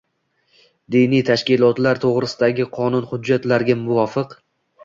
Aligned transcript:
diniy 0.95 1.25
tashkilotlar 1.27 2.01
to’g`risidagi 2.05 2.67
qonun 2.79 3.07
hujjatlariga 3.13 3.77
muvofiq 3.87 4.35